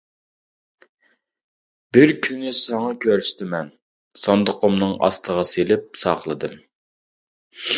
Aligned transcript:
بىر 1.97 2.13
كۈنى 2.27 2.53
ساڭا 2.61 2.95
كۆرسىتىمەن، 3.05 3.69
ساندۇقۇمنىڭ 4.23 4.97
ئاستىغا 5.09 5.45
سېلىپ 5.51 6.01
ساقلىدىم. 6.07 6.59